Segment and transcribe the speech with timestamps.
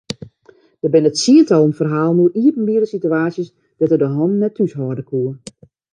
[0.81, 5.31] Der binne tsientallen ferhalen oer iepenbiere situaasjes dêr't er de hannen net thúshâlde koe.